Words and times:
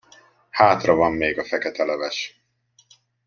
Hátra 0.49 0.95
van 0.95 1.11
még 1.13 1.39
a 1.39 1.43
feketeleves. 1.43 2.41